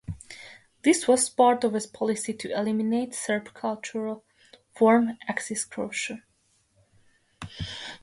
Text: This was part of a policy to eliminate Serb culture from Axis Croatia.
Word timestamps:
This 0.83 1.07
was 1.07 1.29
part 1.29 1.63
of 1.63 1.75
a 1.75 1.79
policy 1.81 2.33
to 2.33 2.59
eliminate 2.59 3.13
Serb 3.13 3.53
culture 3.53 4.15
from 4.73 5.19
Axis 5.27 5.63
Croatia. 5.63 6.23